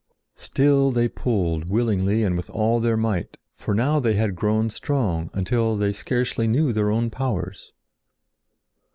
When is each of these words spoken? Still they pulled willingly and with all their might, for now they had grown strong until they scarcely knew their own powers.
Still 0.37 0.89
they 0.89 1.07
pulled 1.07 1.69
willingly 1.69 2.23
and 2.23 2.35
with 2.35 2.49
all 2.49 2.79
their 2.79 2.97
might, 2.97 3.37
for 3.55 3.75
now 3.75 3.99
they 3.99 4.15
had 4.15 4.35
grown 4.35 4.71
strong 4.71 5.29
until 5.31 5.77
they 5.77 5.93
scarcely 5.93 6.47
knew 6.47 6.73
their 6.73 6.89
own 6.89 7.11
powers. 7.11 7.71